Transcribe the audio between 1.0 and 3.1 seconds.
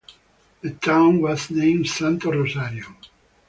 was named "Santo Rosario".